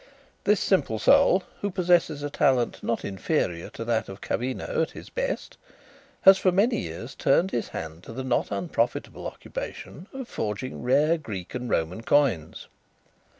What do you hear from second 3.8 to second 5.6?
that of Cavino at his best,